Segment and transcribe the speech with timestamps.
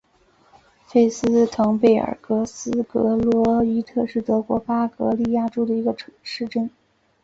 [0.87, 6.71] 费斯滕贝尔格斯格罗伊特是德国巴伐利亚州的一个市镇。